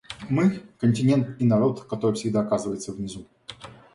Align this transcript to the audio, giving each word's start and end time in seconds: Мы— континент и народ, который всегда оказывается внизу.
Мы— 0.29 0.63
континент 0.79 1.39
и 1.39 1.45
народ, 1.45 1.83
который 1.85 2.15
всегда 2.15 2.41
оказывается 2.41 2.91
внизу. 2.91 3.27